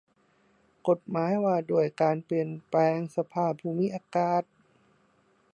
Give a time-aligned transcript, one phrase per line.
[0.87, 4.43] กฎหมายว่าด้วยการเปลี่ยนแปลงสภาพภูมิอากาศ